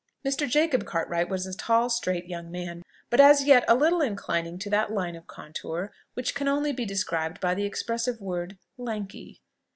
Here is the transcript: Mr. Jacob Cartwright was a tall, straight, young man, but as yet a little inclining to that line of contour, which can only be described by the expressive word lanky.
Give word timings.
Mr. 0.25 0.49
Jacob 0.49 0.83
Cartwright 0.83 1.29
was 1.29 1.45
a 1.45 1.53
tall, 1.55 1.87
straight, 1.87 2.25
young 2.25 2.49
man, 2.49 2.81
but 3.11 3.19
as 3.19 3.43
yet 3.45 3.63
a 3.67 3.75
little 3.75 4.01
inclining 4.01 4.57
to 4.57 4.67
that 4.67 4.91
line 4.91 5.15
of 5.15 5.27
contour, 5.27 5.91
which 6.15 6.33
can 6.33 6.47
only 6.47 6.73
be 6.73 6.85
described 6.85 7.39
by 7.39 7.53
the 7.53 7.65
expressive 7.65 8.19
word 8.19 8.57
lanky. 8.79 9.43